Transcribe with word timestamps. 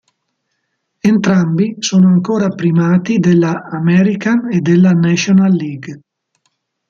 Entrambi 1.03 1.75
sono 1.77 2.07
ancora 2.07 2.47
primati 2.49 3.19
della 3.19 3.65
American 3.69 4.51
e 4.51 4.57
della 4.59 4.93
National 4.93 5.51
League. 5.53 5.99